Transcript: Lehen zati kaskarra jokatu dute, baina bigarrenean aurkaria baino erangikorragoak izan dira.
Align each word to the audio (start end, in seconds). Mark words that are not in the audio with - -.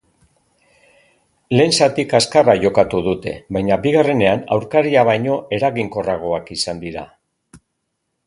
Lehen 1.57 1.73
zati 1.85 2.05
kaskarra 2.13 2.55
jokatu 2.63 3.01
dute, 3.07 3.33
baina 3.57 3.77
bigarrenean 3.83 4.41
aurkaria 4.57 5.03
baino 5.11 5.35
erangikorragoak 5.59 6.53
izan 6.59 6.81
dira. 6.87 7.05